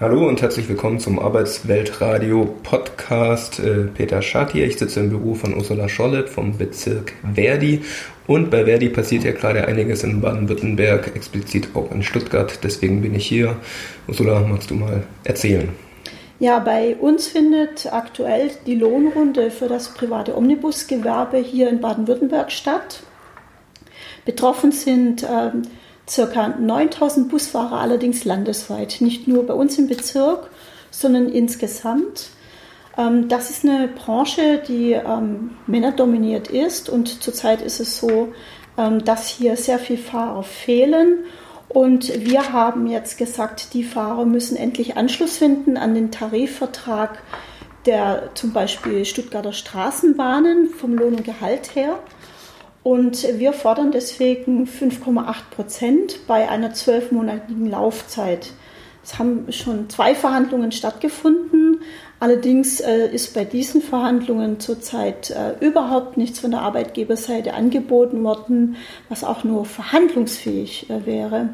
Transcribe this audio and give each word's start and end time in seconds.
Hallo 0.00 0.26
und 0.26 0.40
herzlich 0.40 0.66
willkommen 0.66 0.98
zum 0.98 1.18
Arbeitsweltradio 1.18 2.56
Podcast. 2.62 3.60
Äh, 3.60 3.84
Peter 3.84 4.22
Schad 4.22 4.52
hier. 4.52 4.66
Ich 4.66 4.78
sitze 4.78 5.00
im 5.00 5.10
Büro 5.10 5.34
von 5.34 5.54
Ursula 5.54 5.90
Schollett 5.90 6.30
vom 6.30 6.56
Bezirk 6.56 7.12
Verdi. 7.34 7.82
Und 8.26 8.50
bei 8.50 8.64
Verdi 8.64 8.88
passiert 8.88 9.24
ja 9.24 9.32
gerade 9.32 9.68
einiges 9.68 10.02
in 10.02 10.22
Baden-Württemberg, 10.22 11.14
explizit 11.14 11.68
auch 11.74 11.92
in 11.92 12.02
Stuttgart. 12.02 12.60
Deswegen 12.62 13.02
bin 13.02 13.14
ich 13.14 13.26
hier. 13.26 13.56
Ursula, 14.08 14.40
magst 14.40 14.70
du 14.70 14.76
mal 14.76 15.02
erzählen? 15.24 15.68
Ja, 16.38 16.60
bei 16.60 16.96
uns 16.96 17.26
findet 17.26 17.92
aktuell 17.92 18.52
die 18.64 18.76
Lohnrunde 18.76 19.50
für 19.50 19.68
das 19.68 19.92
private 19.92 20.34
Omnibusgewerbe 20.34 21.36
hier 21.36 21.68
in 21.68 21.82
Baden-Württemberg 21.82 22.50
statt. 22.50 23.02
Betroffen 24.24 24.72
sind 24.72 25.26
ähm, 25.30 25.60
circa 26.10 26.48
9000 26.48 27.28
Busfahrer 27.28 27.80
allerdings 27.80 28.24
landesweit, 28.24 28.96
nicht 29.00 29.28
nur 29.28 29.46
bei 29.46 29.54
uns 29.54 29.78
im 29.78 29.86
Bezirk, 29.86 30.50
sondern 30.90 31.28
insgesamt. 31.28 32.30
Ähm, 32.98 33.28
das 33.28 33.50
ist 33.50 33.64
eine 33.64 33.88
Branche, 33.88 34.60
die 34.66 34.92
ähm, 34.92 35.52
männerdominiert 35.66 36.48
ist 36.48 36.90
und 36.90 37.22
zurzeit 37.22 37.62
ist 37.62 37.78
es 37.78 37.98
so, 37.98 38.32
ähm, 38.76 39.04
dass 39.04 39.28
hier 39.28 39.56
sehr 39.56 39.78
viele 39.78 40.00
Fahrer 40.00 40.42
fehlen. 40.42 41.24
Und 41.68 42.24
wir 42.26 42.52
haben 42.52 42.88
jetzt 42.88 43.16
gesagt, 43.16 43.74
die 43.74 43.84
Fahrer 43.84 44.24
müssen 44.24 44.56
endlich 44.56 44.96
Anschluss 44.96 45.36
finden 45.38 45.76
an 45.76 45.94
den 45.94 46.10
Tarifvertrag 46.10 47.22
der 47.86 48.30
zum 48.34 48.52
Beispiel 48.52 49.04
Stuttgarter 49.04 49.52
Straßenbahnen 49.52 50.68
vom 50.68 50.94
Lohn 50.94 51.14
und 51.14 51.24
Gehalt 51.24 51.74
her. 51.74 51.98
Und 52.82 53.26
wir 53.38 53.52
fordern 53.52 53.92
deswegen 53.92 54.66
5,8 54.66 55.34
Prozent 55.50 56.26
bei 56.26 56.48
einer 56.48 56.72
zwölfmonatigen 56.72 57.68
Laufzeit. 57.68 58.52
Es 59.02 59.18
haben 59.18 59.50
schon 59.50 59.88
zwei 59.90 60.14
Verhandlungen 60.14 60.72
stattgefunden. 60.72 61.82
Allerdings 62.20 62.80
äh, 62.80 63.06
ist 63.06 63.34
bei 63.34 63.44
diesen 63.44 63.80
Verhandlungen 63.82 64.60
zurzeit 64.60 65.30
äh, 65.30 65.54
überhaupt 65.60 66.16
nichts 66.16 66.40
von 66.40 66.50
der 66.50 66.60
Arbeitgeberseite 66.60 67.54
angeboten 67.54 68.22
worden, 68.22 68.76
was 69.08 69.24
auch 69.24 69.42
nur 69.44 69.64
verhandlungsfähig 69.64 70.90
äh, 70.90 71.06
wäre. 71.06 71.50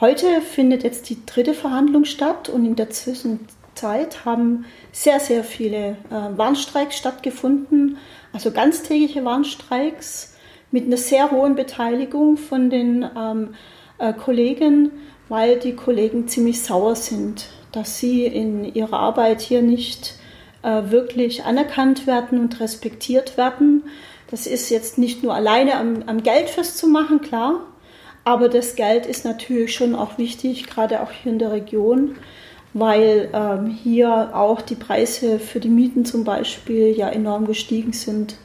Heute 0.00 0.40
findet 0.40 0.82
jetzt 0.84 1.10
die 1.10 1.18
dritte 1.26 1.54
Verhandlung 1.54 2.04
statt 2.04 2.48
und 2.48 2.64
in 2.64 2.76
der 2.76 2.90
Zwischenzeit 2.90 4.24
haben 4.24 4.64
sehr, 4.92 5.20
sehr 5.20 5.44
viele 5.44 5.98
Warnstreiks 6.08 6.96
stattgefunden, 6.96 7.98
also 8.32 8.50
ganztägige 8.50 9.26
Warnstreiks 9.26 10.30
mit 10.70 10.86
einer 10.86 10.96
sehr 10.96 11.30
hohen 11.30 11.56
Beteiligung 11.56 12.36
von 12.36 12.70
den 12.70 13.08
ähm, 13.16 13.54
äh, 13.98 14.12
Kollegen, 14.12 14.90
weil 15.28 15.58
die 15.58 15.74
Kollegen 15.74 16.28
ziemlich 16.28 16.62
sauer 16.62 16.96
sind, 16.96 17.48
dass 17.72 17.98
sie 17.98 18.24
in 18.26 18.64
ihrer 18.64 18.98
Arbeit 18.98 19.40
hier 19.40 19.62
nicht 19.62 20.14
äh, 20.62 20.90
wirklich 20.90 21.44
anerkannt 21.44 22.06
werden 22.06 22.40
und 22.40 22.60
respektiert 22.60 23.36
werden. 23.36 23.84
Das 24.30 24.46
ist 24.46 24.70
jetzt 24.70 24.98
nicht 24.98 25.22
nur 25.22 25.34
alleine 25.34 25.76
am, 25.76 26.04
am 26.06 26.22
Geld 26.22 26.50
festzumachen, 26.50 27.20
klar, 27.20 27.60
aber 28.24 28.48
das 28.48 28.76
Geld 28.76 29.06
ist 29.06 29.24
natürlich 29.24 29.74
schon 29.74 29.94
auch 29.94 30.18
wichtig, 30.18 30.66
gerade 30.66 31.02
auch 31.02 31.10
hier 31.10 31.32
in 31.32 31.38
der 31.38 31.52
Region, 31.52 32.16
weil 32.74 33.28
ähm, 33.32 33.66
hier 33.66 34.30
auch 34.34 34.60
die 34.60 34.76
Preise 34.76 35.40
für 35.40 35.58
die 35.58 35.68
Mieten 35.68 36.04
zum 36.04 36.22
Beispiel 36.22 36.96
ja 36.96 37.08
enorm 37.08 37.46
gestiegen 37.46 37.92
sind 37.92 38.36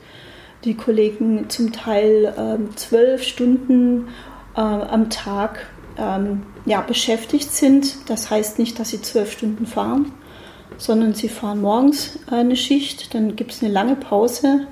die 0.66 0.76
Kollegen 0.76 1.50
zum 1.50 1.72
Teil 1.72 2.34
ähm, 2.38 2.76
zwölf 2.76 3.24
Stunden 3.24 4.08
äh, 4.56 4.62
am 4.62 5.10
Tag 5.10 5.68
ähm, 5.98 6.44
ja, 6.66 6.82
beschäftigt 6.82 7.52
sind. 7.52 8.10
Das 8.10 8.30
heißt 8.30 8.60
nicht, 8.60 8.80
dass 8.80 8.90
sie 8.90 9.02
zwölf 9.02 9.32
Stunden 9.32 9.66
fahren, 9.66 10.12
sondern 10.78 11.14
sie 11.14 11.30
fahren 11.30 11.62
morgens 11.62 12.20
eine 12.28 12.56
Schicht, 12.56 13.14
dann 13.14 13.36
gibt 13.36 13.52
es 13.52 13.64
eine 13.64 13.72
lange 13.72 13.96
Pause 13.96 14.68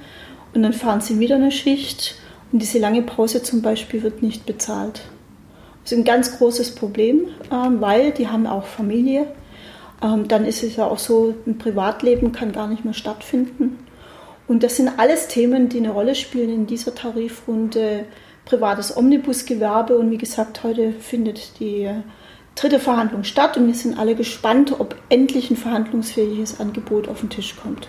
und 0.54 0.64
dann 0.64 0.74
fahren 0.74 1.02
sie 1.02 1.20
wieder 1.20 1.36
eine 1.36 1.52
Schicht 1.52 2.16
und 2.52 2.62
diese 2.62 2.80
lange 2.80 3.04
Pause 3.04 3.44
zum 3.44 3.62
Beispiel 3.62 4.04
wird 4.04 4.22
nicht 4.22 4.46
bezahlt. 4.46 5.02
Das 5.84 5.92
ist 5.92 5.98
ein 5.98 6.06
ganz 6.06 6.38
großes 6.38 6.76
Problem, 6.76 7.28
ähm, 7.52 7.82
weil 7.82 8.12
die 8.12 8.28
haben 8.28 8.48
auch 8.48 8.66
Familie. 8.66 9.28
Ähm, 10.02 10.28
dann 10.28 10.46
ist 10.46 10.64
es 10.64 10.76
ja 10.76 10.86
auch 10.86 11.00
so, 11.00 11.36
ein 11.46 11.58
Privatleben 11.58 12.32
kann 12.32 12.52
gar 12.52 12.68
nicht 12.68 12.84
mehr 12.84 12.94
stattfinden. 12.94 13.78
Und 14.48 14.64
das 14.64 14.76
sind 14.76 14.90
alles 14.98 15.28
Themen, 15.28 15.70
die 15.70 15.78
eine 15.78 15.92
Rolle 15.92 16.16
spielen 16.16 16.50
in 16.50 16.68
dieser 16.68 16.94
Tarifrunde. 16.94 18.06
Privates 18.46 18.98
Omnibusgewerbe 18.98 19.98
und 19.98 20.12
wie 20.12 20.18
gesagt, 20.18 20.64
heute 20.64 20.92
findet 20.92 21.60
die 21.62 21.90
dritte 22.56 22.80
Verhandlung 22.80 23.24
statt 23.24 23.56
und 23.56 23.68
wir 23.68 23.74
sind 23.74 23.98
alle 23.98 24.16
gespannt, 24.16 24.80
ob 24.80 24.96
endlich 25.08 25.50
ein 25.50 25.56
verhandlungsfähiges 25.56 26.60
Angebot 26.60 27.08
auf 27.08 27.22
den 27.22 27.30
Tisch 27.30 27.56
kommt. 27.56 27.88